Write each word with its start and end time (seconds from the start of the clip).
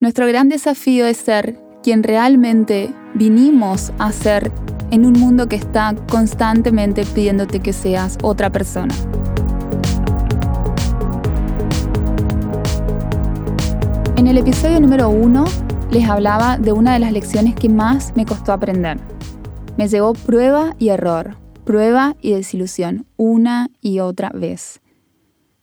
Nuestro 0.00 0.28
gran 0.28 0.48
desafío 0.48 1.06
es 1.06 1.16
ser 1.16 1.58
quien 1.82 2.04
realmente 2.04 2.94
vinimos 3.14 3.92
a 3.98 4.12
ser 4.12 4.52
en 4.92 5.04
un 5.04 5.14
mundo 5.14 5.48
que 5.48 5.56
está 5.56 5.92
constantemente 6.08 7.04
pidiéndote 7.04 7.58
que 7.58 7.72
seas 7.72 8.16
otra 8.22 8.48
persona. 8.50 8.94
En 14.14 14.28
el 14.28 14.38
episodio 14.38 14.80
número 14.80 15.08
uno 15.08 15.46
les 15.90 16.08
hablaba 16.08 16.58
de 16.58 16.70
una 16.70 16.92
de 16.92 17.00
las 17.00 17.10
lecciones 17.10 17.56
que 17.56 17.68
más 17.68 18.12
me 18.14 18.24
costó 18.24 18.52
aprender. 18.52 19.00
Me 19.76 19.88
llevó 19.88 20.12
prueba 20.12 20.76
y 20.78 20.90
error, 20.90 21.36
prueba 21.64 22.14
y 22.20 22.34
desilusión, 22.34 23.06
una 23.16 23.68
y 23.80 23.98
otra 23.98 24.30
vez. 24.32 24.80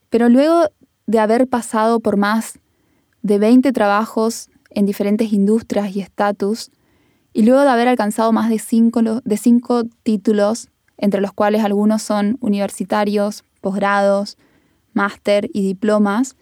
Pero 0.09 0.27
luego 0.27 0.71
de 1.07 1.19
haber 1.19 1.47
pasado 1.47 2.01
por 2.01 2.17
más 2.17 2.59
de 3.25 3.39
20 3.39 3.73
trabajos 3.73 4.51
en 4.69 4.85
diferentes 4.85 5.33
industrias 5.33 5.95
y 5.95 5.99
estatus, 5.99 6.69
y 7.33 7.41
luego 7.41 7.63
de 7.63 7.69
haber 7.69 7.87
alcanzado 7.87 8.31
más 8.31 8.51
de 8.51 8.59
5 8.59 9.21
de 9.23 9.37
cinco 9.37 9.83
títulos, 10.03 10.69
entre 10.95 11.21
los 11.21 11.33
cuales 11.33 11.63
algunos 11.63 12.03
son 12.03 12.37
universitarios, 12.39 13.43
posgrados, 13.61 14.37
máster 14.93 15.49
y 15.53 15.63
diplomas, 15.63 16.35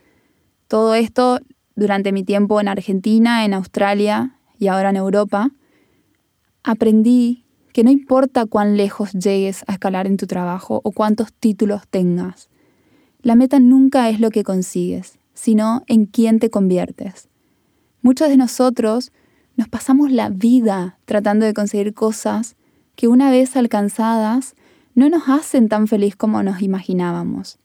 todo 0.67 0.93
esto 0.93 1.39
durante 1.77 2.11
mi 2.11 2.25
tiempo 2.25 2.59
en 2.59 2.67
Argentina, 2.67 3.45
en 3.45 3.53
Australia 3.53 4.37
y 4.59 4.67
ahora 4.67 4.89
en 4.89 4.97
Europa, 4.97 5.51
aprendí 6.63 7.45
que 7.71 7.85
no 7.85 7.91
importa 7.91 8.45
cuán 8.45 8.75
lejos 8.75 9.13
llegues 9.13 9.63
a 9.67 9.73
escalar 9.73 10.05
en 10.05 10.17
tu 10.17 10.27
trabajo 10.27 10.81
o 10.83 10.91
cuántos 10.91 11.31
títulos 11.31 11.87
tengas, 11.87 12.49
la 13.21 13.35
meta 13.35 13.61
nunca 13.61 14.09
es 14.09 14.19
lo 14.19 14.31
que 14.31 14.43
consigues, 14.43 15.17
sino 15.33 15.83
en 15.87 16.05
quién 16.05 16.39
te 16.39 16.49
conviertes. 16.49 17.29
Muchos 18.01 18.29
de 18.29 18.37
nosotros 18.37 19.11
nos 19.55 19.67
pasamos 19.67 20.11
la 20.11 20.29
vida 20.29 20.99
tratando 21.05 21.45
de 21.45 21.53
conseguir 21.53 21.93
cosas 21.93 22.55
que 22.95 23.07
una 23.07 23.31
vez 23.31 23.55
alcanzadas 23.55 24.55
no 24.95 25.09
nos 25.09 25.29
hacen 25.29 25.69
tan 25.69 25.87
feliz 25.87 26.15
como 26.15 26.43
nos 26.43 26.61
imaginábamos. 26.61 27.59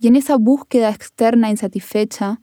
Y 0.00 0.08
en 0.08 0.16
esa 0.16 0.36
búsqueda 0.36 0.90
externa 0.90 1.50
insatisfecha, 1.50 2.40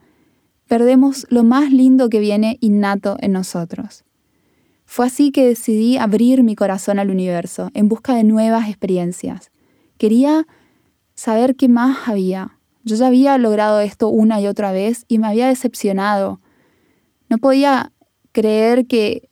perdemos 0.68 1.26
lo 1.30 1.44
más 1.44 1.72
lindo 1.72 2.10
que 2.10 2.20
viene 2.20 2.58
innato 2.62 3.18
en 3.20 3.34
nosotros. 3.34 4.06
Fue 4.86 5.06
así 5.06 5.32
que 5.32 5.46
decidí 5.46 5.98
abrir 5.98 6.44
mi 6.44 6.56
corazón 6.56 7.00
al 7.00 7.10
universo 7.10 7.70
en 7.74 7.90
busca 7.90 8.16
de 8.16 8.24
nuevas 8.24 8.70
experiencias. 8.70 9.52
Quería 9.98 10.48
saber 11.16 11.56
qué 11.56 11.68
más 11.68 12.08
había. 12.08 12.59
Yo 12.84 12.96
ya 12.96 13.08
había 13.08 13.38
logrado 13.38 13.80
esto 13.82 14.08
una 14.10 14.40
y 14.42 14.48
otra 14.48 14.72
vez 14.72 15.06
y 15.08 15.20
me 15.20 15.28
había 15.28 15.48
decepcionado. 15.48 16.40
No 17.30 17.38
podía 17.38 17.92
creer 18.32 18.88
que 18.88 19.30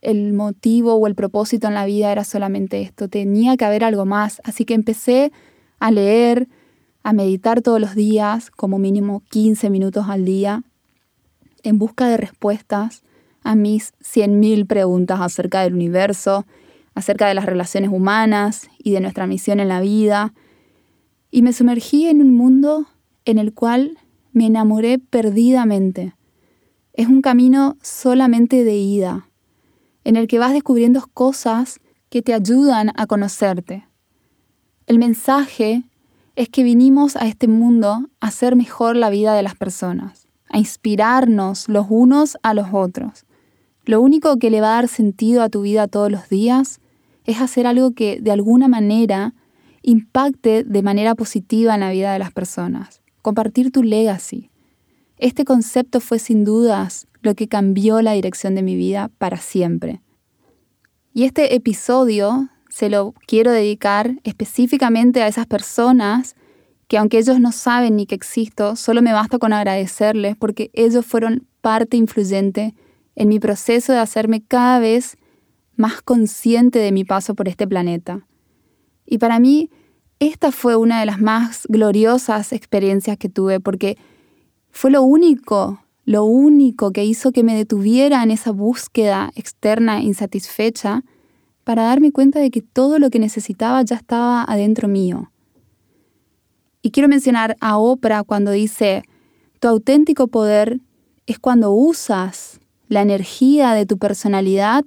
el 0.00 0.32
motivo 0.32 0.94
o 0.94 1.06
el 1.06 1.14
propósito 1.14 1.66
en 1.66 1.74
la 1.74 1.84
vida 1.84 2.12
era 2.12 2.24
solamente 2.24 2.80
esto. 2.80 3.08
Tenía 3.08 3.56
que 3.56 3.64
haber 3.64 3.84
algo 3.84 4.04
más. 4.04 4.40
Así 4.44 4.64
que 4.64 4.74
empecé 4.74 5.32
a 5.78 5.90
leer, 5.90 6.48
a 7.02 7.12
meditar 7.12 7.60
todos 7.60 7.80
los 7.80 7.94
días, 7.94 8.50
como 8.50 8.78
mínimo 8.78 9.22
15 9.30 9.68
minutos 9.70 10.06
al 10.08 10.24
día, 10.24 10.62
en 11.62 11.78
busca 11.78 12.08
de 12.08 12.16
respuestas 12.16 13.02
a 13.42 13.56
mis 13.56 13.94
100.000 13.98 14.66
preguntas 14.66 15.20
acerca 15.20 15.62
del 15.62 15.74
universo, 15.74 16.46
acerca 16.94 17.26
de 17.26 17.34
las 17.34 17.46
relaciones 17.46 17.90
humanas 17.90 18.68
y 18.78 18.92
de 18.92 19.00
nuestra 19.00 19.26
misión 19.26 19.60
en 19.60 19.68
la 19.68 19.80
vida 19.80 20.32
y 21.36 21.42
me 21.42 21.52
sumergí 21.52 22.06
en 22.06 22.22
un 22.22 22.34
mundo 22.34 22.86
en 23.26 23.36
el 23.36 23.52
cual 23.52 23.98
me 24.32 24.46
enamoré 24.46 24.98
perdidamente. 24.98 26.14
Es 26.94 27.08
un 27.08 27.20
camino 27.20 27.76
solamente 27.82 28.64
de 28.64 28.78
ida, 28.78 29.28
en 30.04 30.16
el 30.16 30.28
que 30.28 30.38
vas 30.38 30.54
descubriendo 30.54 31.06
cosas 31.12 31.78
que 32.08 32.22
te 32.22 32.32
ayudan 32.32 32.90
a 32.96 33.06
conocerte. 33.06 33.86
El 34.86 34.98
mensaje 34.98 35.82
es 36.36 36.48
que 36.48 36.62
vinimos 36.62 37.16
a 37.16 37.26
este 37.26 37.48
mundo 37.48 38.08
a 38.18 38.26
hacer 38.28 38.56
mejor 38.56 38.96
la 38.96 39.10
vida 39.10 39.34
de 39.34 39.42
las 39.42 39.56
personas, 39.56 40.28
a 40.48 40.56
inspirarnos 40.56 41.68
los 41.68 41.86
unos 41.90 42.38
a 42.42 42.54
los 42.54 42.68
otros. 42.72 43.26
Lo 43.84 44.00
único 44.00 44.38
que 44.38 44.48
le 44.48 44.62
va 44.62 44.68
a 44.68 44.76
dar 44.76 44.88
sentido 44.88 45.42
a 45.42 45.50
tu 45.50 45.60
vida 45.60 45.86
todos 45.86 46.10
los 46.10 46.30
días 46.30 46.80
es 47.26 47.42
hacer 47.42 47.66
algo 47.66 47.90
que 47.90 48.22
de 48.22 48.30
alguna 48.30 48.68
manera 48.68 49.34
impacte 49.86 50.64
de 50.64 50.82
manera 50.82 51.14
positiva 51.14 51.74
en 51.74 51.80
la 51.80 51.92
vida 51.92 52.12
de 52.12 52.18
las 52.18 52.32
personas, 52.32 53.00
compartir 53.22 53.70
tu 53.70 53.84
legacy. 53.84 54.50
Este 55.16 55.44
concepto 55.44 56.00
fue 56.00 56.18
sin 56.18 56.44
dudas 56.44 57.06
lo 57.22 57.34
que 57.36 57.46
cambió 57.46 58.02
la 58.02 58.12
dirección 58.12 58.56
de 58.56 58.62
mi 58.62 58.74
vida 58.74 59.10
para 59.16 59.36
siempre. 59.36 60.02
Y 61.14 61.22
este 61.22 61.54
episodio 61.54 62.50
se 62.68 62.90
lo 62.90 63.14
quiero 63.28 63.52
dedicar 63.52 64.16
específicamente 64.24 65.22
a 65.22 65.28
esas 65.28 65.46
personas 65.46 66.34
que 66.88 66.98
aunque 66.98 67.18
ellos 67.18 67.38
no 67.40 67.52
saben 67.52 67.94
ni 67.96 68.06
que 68.06 68.16
existo, 68.16 68.74
solo 68.74 69.02
me 69.02 69.12
basta 69.12 69.38
con 69.38 69.52
agradecerles 69.52 70.36
porque 70.36 70.70
ellos 70.74 71.06
fueron 71.06 71.46
parte 71.60 71.96
influyente 71.96 72.74
en 73.14 73.28
mi 73.28 73.38
proceso 73.38 73.92
de 73.92 74.00
hacerme 74.00 74.42
cada 74.42 74.80
vez 74.80 75.16
más 75.76 76.02
consciente 76.02 76.80
de 76.80 76.90
mi 76.90 77.04
paso 77.04 77.36
por 77.36 77.48
este 77.48 77.68
planeta. 77.68 78.26
Y 79.06 79.18
para 79.18 79.38
mí, 79.38 79.70
esta 80.18 80.52
fue 80.52 80.76
una 80.76 81.00
de 81.00 81.06
las 81.06 81.20
más 81.20 81.66
gloriosas 81.68 82.52
experiencias 82.52 83.16
que 83.18 83.28
tuve 83.28 83.60
porque 83.60 83.96
fue 84.70 84.90
lo 84.90 85.02
único, 85.02 85.80
lo 86.04 86.24
único 86.24 86.92
que 86.92 87.04
hizo 87.04 87.32
que 87.32 87.42
me 87.42 87.54
detuviera 87.54 88.22
en 88.22 88.30
esa 88.30 88.50
búsqueda 88.52 89.30
externa 89.34 90.02
insatisfecha 90.02 91.02
para 91.64 91.84
darme 91.84 92.12
cuenta 92.12 92.38
de 92.38 92.50
que 92.50 92.62
todo 92.62 92.98
lo 92.98 93.10
que 93.10 93.18
necesitaba 93.18 93.82
ya 93.82 93.96
estaba 93.96 94.44
adentro 94.44 94.88
mío. 94.88 95.32
Y 96.80 96.92
quiero 96.92 97.08
mencionar 97.08 97.56
a 97.60 97.78
Oprah 97.78 98.22
cuando 98.22 98.52
dice, 98.52 99.02
tu 99.58 99.68
auténtico 99.68 100.28
poder 100.28 100.80
es 101.26 101.38
cuando 101.38 101.72
usas 101.72 102.60
la 102.88 103.02
energía 103.02 103.72
de 103.72 103.86
tu 103.86 103.98
personalidad 103.98 104.84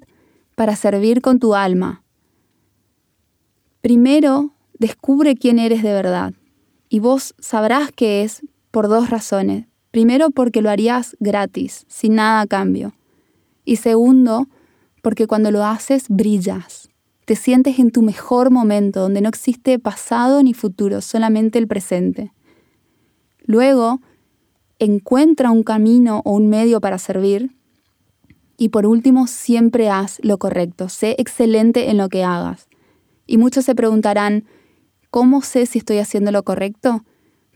para 0.56 0.76
servir 0.76 1.22
con 1.22 1.40
tu 1.40 1.56
alma. 1.56 1.99
Primero, 3.82 4.52
descubre 4.78 5.36
quién 5.36 5.58
eres 5.58 5.84
de 5.84 5.94
verdad. 5.94 6.34
Y 6.90 7.00
vos 7.00 7.34
sabrás 7.40 7.92
que 7.92 8.24
es 8.24 8.42
por 8.72 8.88
dos 8.90 9.10
razones. 9.10 9.68
Primero, 9.92 10.30
porque 10.32 10.62
lo 10.62 10.70
harías 10.70 11.16
gratis, 11.20 11.86
sin 11.88 12.16
nada 12.16 12.42
a 12.42 12.48
cambio. 12.48 12.94
Y 13.66 13.78
segundo, 13.78 14.48
porque 15.02 15.28
cuando 15.28 15.52
lo 15.52 15.64
haces 15.64 16.06
brillas. 16.10 16.90
Te 17.26 17.36
sientes 17.36 17.80
en 17.80 17.92
tu 17.92 18.02
mejor 18.02 18.52
momento, 18.52 19.02
donde 19.02 19.22
no 19.22 19.30
existe 19.30 19.80
pasado 19.80 20.44
ni 20.44 20.54
futuro, 20.54 21.02
solamente 21.02 21.60
el 21.60 21.68
presente. 21.68 22.34
Luego, 23.44 24.02
encuentra 24.80 25.52
un 25.52 25.64
camino 25.64 26.22
o 26.26 26.34
un 26.34 26.50
medio 26.50 26.82
para 26.82 26.98
servir. 26.98 27.56
Y 28.58 28.70
por 28.70 28.86
último, 28.86 29.28
siempre 29.28 29.90
haz 29.90 30.20
lo 30.24 30.38
correcto. 30.38 30.90
Sé 30.90 31.16
excelente 31.18 31.90
en 31.90 31.98
lo 31.98 32.10
que 32.10 32.24
hagas. 32.24 32.69
Y 33.30 33.38
muchos 33.38 33.66
se 33.66 33.76
preguntarán, 33.76 34.46
¿cómo 35.12 35.44
sé 35.44 35.68
si 35.68 35.78
estoy 35.78 36.00
haciendo 36.00 36.32
lo 36.32 36.42
correcto? 36.42 37.06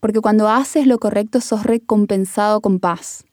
Porque 0.02 0.20
cuando 0.20 0.48
haces 0.48 0.86
lo 0.86 1.00
correcto 1.00 1.42
sos 1.42 1.64
recompensado 1.64 2.62
con 2.62 2.80
paz. 2.80 3.26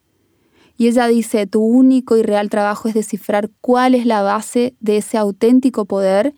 Y 0.79 0.89
ella 0.89 1.07
dice, 1.07 1.47
tu 1.47 1.61
único 1.61 2.17
y 2.17 2.23
real 2.23 2.49
trabajo 2.49 2.89
es 2.89 2.95
descifrar 2.95 3.51
cuál 3.61 3.95
es 3.95 4.07
la 4.07 4.23
base 4.23 4.75
de 4.81 4.97
ese 4.97 5.19
auténtico 5.19 5.85
poder 5.85 6.35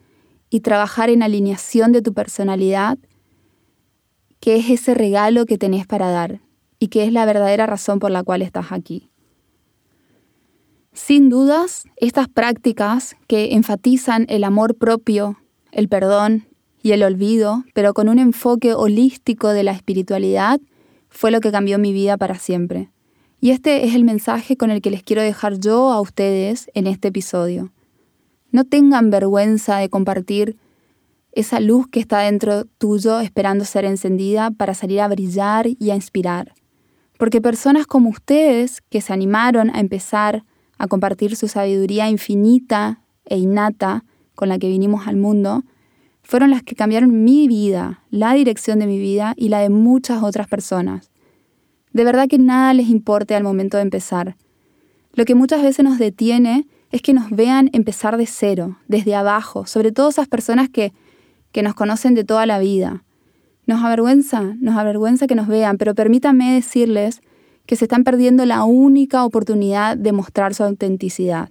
y 0.51 0.59
trabajar 0.59 1.09
en 1.09 1.23
alineación 1.23 1.93
de 1.93 2.03
tu 2.03 2.13
personalidad, 2.13 2.99
que 4.41 4.57
es 4.57 4.71
ese 4.71 4.95
regalo 4.95 5.47
que 5.47 5.57
tenés 5.57 5.87
para 5.87 6.11
dar 6.11 6.41
y 6.81 6.89
que 6.89 7.05
es 7.05 7.13
la 7.13 7.25
verdadera 7.27 7.67
razón 7.67 8.01
por 8.01 8.11
la 8.11 8.25
cual 8.25 8.43
estás 8.43 8.73
aquí. 8.73 9.09
Sin 10.93 11.31
dudas, 11.31 11.85
estas 11.95 12.29
prácticas 12.29 13.15
que 13.29 13.55
enfatizan 13.55 14.27
el 14.29 14.43
amor 14.43 14.77
propio, 14.77 15.39
el 15.73 15.89
perdón 15.89 16.47
y 16.83 16.93
el 16.93 17.03
olvido, 17.03 17.65
pero 17.75 17.95
con 17.95 18.09
un 18.09 18.19
enfoque 18.19 18.75
holístico 18.75 19.49
de 19.49 19.65
la 19.65 19.73
espiritualidad, 19.73 20.61
fue 21.09 21.31
lo 21.31 21.41
que 21.41 21.53
cambió 21.53 21.79
mi 21.79 21.93
vida 21.93 22.17
para 22.17 22.37
siempre. 22.37 22.91
Y 23.41 23.51
este 23.51 23.87
es 23.87 23.95
el 23.95 24.05
mensaje 24.05 24.57
con 24.57 24.71
el 24.71 24.81
que 24.81 24.91
les 24.91 25.03
quiero 25.03 25.23
dejar 25.23 25.59
yo 25.59 25.91
a 25.91 26.01
ustedes 26.01 26.71
en 26.75 26.87
este 26.87 27.09
episodio. 27.09 27.73
No 28.51 28.65
tengan 28.65 29.11
vergüenza 29.11 29.79
de 29.79 29.89
compartir 29.89 30.57
esa 31.33 31.61
luz 31.61 31.87
que 31.89 32.01
está 32.01 32.21
dentro 32.21 32.67
tuyo 32.79 33.21
esperando 33.21 33.65
ser 33.65 33.85
encendida 33.85 34.51
para 34.51 34.75
salir 34.75 35.01
a 35.01 35.09
brillar 35.09 35.67
y 35.67 35.91
a 35.91 35.95
inspirar. 35.95 36.55
Porque 37.19 37.41
personas 37.41 37.87
como 37.87 38.11
ustedes, 38.11 38.83
que 38.91 39.01
se 39.01 39.13
animaron 39.13 39.75
a 39.75 39.81
empezar 39.81 40.45
a 40.79 40.87
compartir 40.87 41.37
su 41.37 41.49
sabiduría 41.49 42.09
infinita 42.09 43.03
e 43.25 43.39
innata 43.39 44.05
con 44.43 44.49
la 44.49 44.59
que 44.59 44.67
vinimos 44.67 45.07
al 45.07 45.15
mundo, 45.15 45.63
fueron 46.25 46.51
las 46.51 46.65
que 46.65 46.75
cambiaron 46.75 47.23
mi 47.23 47.47
vida, 47.47 48.03
la 48.11 48.35
dirección 48.35 48.81
de 48.81 48.89
mi 48.89 48.99
vida 48.99 49.35
y 49.37 49.51
la 49.51 49.61
de 49.61 49.71
muchas 49.71 50.25
otras 50.25 50.49
personas. 50.49 51.13
De 51.93 52.03
verdad 52.03 52.27
que 52.27 52.39
nada 52.39 52.75
les 52.75 52.89
importe 52.89 53.37
al 53.37 53.45
momento 53.45 53.77
de 53.77 53.85
empezar. 53.85 54.35
Lo 55.13 55.25
que 55.25 55.37
muchas 55.37 55.63
veces 55.63 55.85
nos 55.85 56.01
detiene 56.01 56.67
es 56.91 57.03
que 57.03 57.13
nos 57.13 57.31
vean 57.31 57.71
empezar 57.73 58.17
de 58.17 58.27
cero, 58.27 58.79
desde 58.89 59.15
abajo, 59.15 59.65
sobre 59.65 59.93
todo 59.93 60.09
esas 60.09 60.27
personas 60.27 60.69
que, 60.69 60.93
que 61.53 61.63
nos 61.63 61.75
conocen 61.75 62.15
de 62.15 62.25
toda 62.25 62.45
la 62.45 62.59
vida. 62.59 63.05
Nos 63.69 63.85
avergüenza, 63.85 64.57
nos 64.59 64.77
avergüenza 64.77 65.29
que 65.29 65.37
nos 65.37 65.47
vean, 65.47 65.79
pero 65.79 65.95
permítanme 65.95 66.53
decirles 66.53 67.21
que 67.65 67.77
se 67.77 67.85
están 67.85 68.03
perdiendo 68.03 68.45
la 68.45 68.65
única 68.65 69.25
oportunidad 69.25 69.97
de 69.97 70.11
mostrar 70.11 70.53
su 70.53 70.65
autenticidad. 70.65 71.51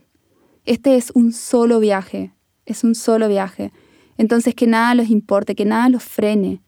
Este 0.65 0.97
es 0.97 1.11
un 1.11 1.31
solo 1.31 1.79
viaje, 1.79 2.33
es 2.65 2.83
un 2.83 2.95
solo 2.95 3.27
viaje. 3.27 3.71
Entonces 4.17 4.55
que 4.55 4.67
nada 4.67 4.95
los 4.95 5.09
importe, 5.09 5.55
que 5.55 5.65
nada 5.65 5.89
los 5.89 6.03
frene, 6.03 6.61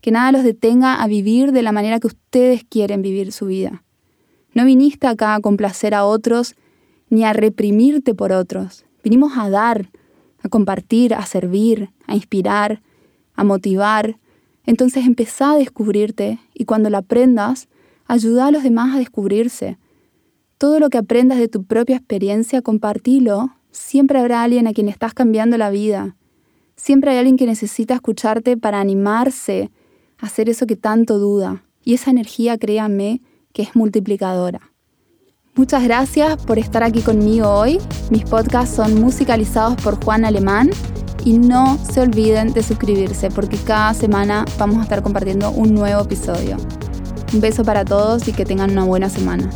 que 0.00 0.10
nada 0.10 0.32
los 0.32 0.44
detenga 0.44 1.02
a 1.02 1.06
vivir 1.06 1.52
de 1.52 1.62
la 1.62 1.72
manera 1.72 2.00
que 2.00 2.06
ustedes 2.06 2.64
quieren 2.64 3.02
vivir 3.02 3.32
su 3.32 3.46
vida. 3.46 3.82
No 4.54 4.64
viniste 4.64 5.06
acá 5.06 5.34
a 5.34 5.40
complacer 5.40 5.94
a 5.94 6.04
otros 6.04 6.54
ni 7.10 7.24
a 7.24 7.32
reprimirte 7.32 8.14
por 8.14 8.32
otros. 8.32 8.84
Vinimos 9.02 9.32
a 9.36 9.48
dar, 9.50 9.90
a 10.42 10.48
compartir, 10.48 11.14
a 11.14 11.24
servir, 11.26 11.90
a 12.06 12.14
inspirar, 12.14 12.82
a 13.34 13.44
motivar. 13.44 14.18
Entonces 14.66 15.06
empezá 15.06 15.52
a 15.52 15.56
descubrirte 15.56 16.38
y 16.54 16.64
cuando 16.64 16.90
lo 16.90 16.98
aprendas, 16.98 17.68
ayuda 18.06 18.46
a 18.46 18.50
los 18.50 18.62
demás 18.62 18.94
a 18.94 18.98
descubrirse. 18.98 19.78
Todo 20.58 20.80
lo 20.80 20.90
que 20.90 20.98
aprendas 20.98 21.38
de 21.38 21.48
tu 21.48 21.64
propia 21.64 21.96
experiencia, 21.96 22.62
compartilo. 22.62 23.52
Siempre 23.70 24.18
habrá 24.18 24.42
alguien 24.42 24.66
a 24.66 24.72
quien 24.72 24.88
estás 24.88 25.14
cambiando 25.14 25.58
la 25.58 25.70
vida. 25.70 26.16
Siempre 26.76 27.10
hay 27.10 27.18
alguien 27.18 27.36
que 27.36 27.46
necesita 27.46 27.94
escucharte 27.94 28.56
para 28.56 28.80
animarse 28.80 29.70
a 30.18 30.26
hacer 30.26 30.48
eso 30.48 30.66
que 30.66 30.76
tanto 30.76 31.18
duda. 31.18 31.64
Y 31.84 31.94
esa 31.94 32.10
energía, 32.10 32.58
créanme, 32.58 33.20
que 33.52 33.62
es 33.62 33.74
multiplicadora. 33.74 34.60
Muchas 35.54 35.82
gracias 35.82 36.36
por 36.44 36.58
estar 36.58 36.84
aquí 36.84 37.02
conmigo 37.02 37.48
hoy. 37.48 37.80
Mis 38.10 38.24
podcasts 38.24 38.76
son 38.76 39.00
musicalizados 39.00 39.74
por 39.82 40.02
Juan 40.04 40.24
Alemán 40.24 40.70
y 41.24 41.36
no 41.36 41.76
se 41.78 42.00
olviden 42.00 42.52
de 42.52 42.62
suscribirse 42.62 43.28
porque 43.30 43.56
cada 43.56 43.92
semana 43.92 44.44
vamos 44.56 44.78
a 44.78 44.82
estar 44.82 45.02
compartiendo 45.02 45.50
un 45.50 45.74
nuevo 45.74 46.02
episodio. 46.02 46.56
Un 47.34 47.40
beso 47.40 47.64
para 47.64 47.84
todos 47.84 48.28
y 48.28 48.32
que 48.32 48.44
tengan 48.44 48.70
una 48.70 48.84
buena 48.84 49.10
semana. 49.10 49.50